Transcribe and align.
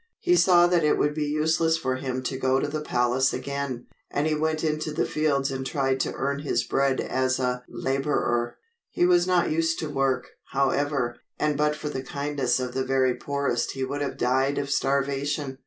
He 0.17 0.35
saw 0.35 0.65
that 0.65 0.83
it 0.83 0.97
would 0.97 1.13
be 1.13 1.27
useless 1.27 1.77
for 1.77 1.97
him 1.97 2.23
to 2.23 2.35
go 2.35 2.59
to 2.59 2.67
the 2.67 2.81
palace 2.81 3.33
again, 3.33 3.85
and 4.09 4.25
he 4.25 4.33
went 4.33 4.63
into 4.63 4.91
the 4.91 5.05
fields 5.05 5.51
and 5.51 5.63
tried 5.63 5.99
to 5.99 6.13
earn 6.15 6.39
his 6.39 6.63
bread 6.63 6.99
as 6.99 7.37
a 7.37 7.63
laborer. 7.69 8.57
He 8.89 9.05
was 9.05 9.27
not 9.27 9.51
used 9.51 9.77
to 9.77 9.91
work, 9.91 10.29
however, 10.53 11.17
and 11.37 11.55
but 11.55 11.75
for 11.75 11.89
the 11.89 12.01
kindness 12.01 12.59
of 12.59 12.73
the 12.73 12.83
very 12.83 13.13
poorest 13.13 13.73
he 13.73 13.83
would 13.83 14.01
have 14.01 14.17
died 14.17 14.57
of 14.57 14.71
starvation. 14.71 15.59